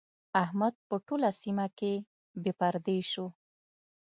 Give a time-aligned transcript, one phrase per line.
[0.43, 1.93] احمد په ټوله سيمه کې
[2.41, 3.27] بې پردې شو.